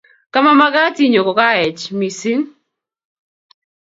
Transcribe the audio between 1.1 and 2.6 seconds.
kogaech missing